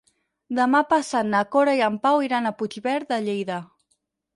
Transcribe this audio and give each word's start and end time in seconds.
Demà 0.59 0.81
passat 0.93 1.29
na 1.29 1.43
Cora 1.57 1.77
i 1.83 1.85
en 1.91 2.03
Pau 2.09 2.21
iran 2.31 2.49
a 2.49 2.57
Puigverd 2.63 3.11
de 3.15 3.25
Lleida. 3.31 3.65